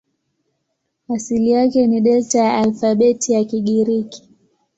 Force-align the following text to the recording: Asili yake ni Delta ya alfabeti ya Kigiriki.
Asili 1.09 1.49
yake 1.51 1.87
ni 1.87 2.01
Delta 2.01 2.39
ya 2.39 2.57
alfabeti 2.57 3.33
ya 3.33 3.43
Kigiriki. 3.45 4.29